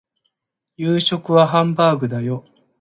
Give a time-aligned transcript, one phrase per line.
[0.77, 2.43] 夕食はハンバーグだよ